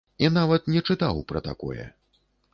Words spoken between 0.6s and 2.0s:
не чытаў пра такое.